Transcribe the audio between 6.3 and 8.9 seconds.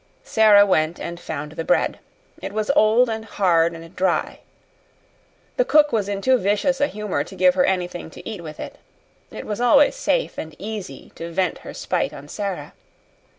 vicious a humor to give her anything to eat with it.